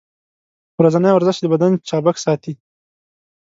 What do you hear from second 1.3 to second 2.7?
د بدن چابک ساتي.